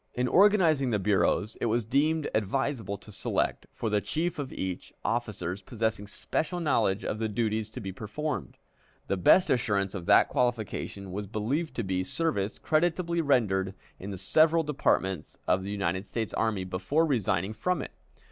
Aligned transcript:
In 0.15 0.27
organizing 0.27 0.89
the 0.89 0.97
bureaus, 0.97 1.55
it 1.61 1.67
was 1.67 1.83
deemed 1.85 2.27
advisable 2.33 2.97
to 2.97 3.11
select, 3.11 3.67
for 3.71 3.87
the 3.87 4.01
chief 4.01 4.39
of 4.39 4.51
each, 4.51 4.91
officers 5.05 5.61
possessing 5.61 6.07
special 6.07 6.59
knowledge 6.59 7.05
of 7.05 7.19
the 7.19 7.29
duties 7.29 7.69
to 7.69 7.79
be 7.79 7.91
performed. 7.91 8.57
The 9.05 9.15
best 9.15 9.51
assurance 9.51 9.93
of 9.93 10.07
that 10.07 10.27
qualification 10.27 11.11
was 11.11 11.27
believed 11.27 11.75
to 11.75 11.83
be 11.83 12.03
service 12.03 12.57
creditably 12.57 13.21
rendered 13.21 13.75
in 13.99 14.09
the 14.09 14.17
several 14.17 14.63
departments 14.63 15.37
of 15.47 15.61
the 15.63 15.69
United 15.69 16.07
States 16.07 16.33
Army 16.33 16.63
before 16.63 17.05
resigning 17.05 17.53
from 17.53 17.79
it. 17.83 17.91